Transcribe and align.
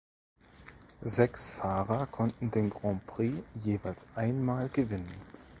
Sechs 1.03 1.51
Fahrer 1.51 2.07
konnten 2.07 2.49
den 2.49 2.71
Grand 2.71 3.05
Prix 3.05 3.37
jeweils 3.53 4.07
ein 4.15 4.43
Mal 4.43 4.67
gewinnen. 4.67 5.05